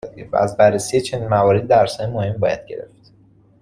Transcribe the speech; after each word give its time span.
و 0.31 0.35
از 0.37 0.57
بررسی 0.57 1.01
چنین 1.01 1.27
مواردی 1.27 1.67
درسهای 1.67 2.09
مهمی 2.09 2.37
باید 2.37 2.65
گرفت. 2.67 3.13